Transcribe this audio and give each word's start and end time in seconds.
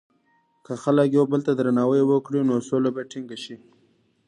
که 0.65 0.73
خلک 0.83 1.07
یو 1.17 1.23
بل 1.31 1.41
ته 1.47 1.51
درناوی 1.57 2.01
وکړي، 2.05 2.41
نو 2.49 2.55
سوله 2.69 2.89
به 2.95 3.01
ټینګه 3.11 3.37
شي. 3.43 3.55